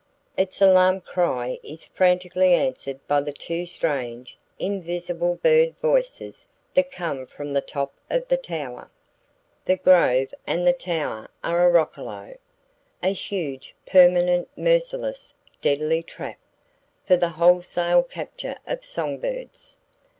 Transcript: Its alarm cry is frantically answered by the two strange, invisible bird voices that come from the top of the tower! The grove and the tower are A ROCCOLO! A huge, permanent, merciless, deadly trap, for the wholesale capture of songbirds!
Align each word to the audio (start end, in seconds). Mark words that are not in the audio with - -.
Its 0.35 0.59
alarm 0.63 0.99
cry 0.99 1.59
is 1.61 1.85
frantically 1.85 2.55
answered 2.55 2.99
by 3.05 3.21
the 3.21 3.31
two 3.31 3.67
strange, 3.67 4.35
invisible 4.57 5.35
bird 5.35 5.77
voices 5.77 6.47
that 6.73 6.89
come 6.91 7.27
from 7.27 7.53
the 7.53 7.61
top 7.61 7.93
of 8.09 8.27
the 8.27 8.35
tower! 8.35 8.89
The 9.65 9.75
grove 9.77 10.33
and 10.47 10.65
the 10.65 10.73
tower 10.73 11.29
are 11.43 11.67
A 11.67 11.69
ROCCOLO! 11.69 12.35
A 13.03 13.09
huge, 13.13 13.75
permanent, 13.85 14.49
merciless, 14.57 15.35
deadly 15.61 16.01
trap, 16.01 16.39
for 17.05 17.15
the 17.15 17.29
wholesale 17.29 18.01
capture 18.01 18.57
of 18.65 18.83
songbirds! 18.83 19.77